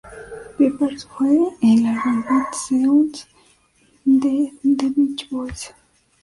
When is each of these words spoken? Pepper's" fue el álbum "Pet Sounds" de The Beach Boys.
Pepper's" 0.57 1.05
fue 1.05 1.29
el 1.61 1.85
álbum 1.85 2.23
"Pet 2.23 2.55
Sounds" 2.55 3.27
de 4.03 4.51
The 4.63 4.89
Beach 4.97 5.29
Boys. 5.29 5.75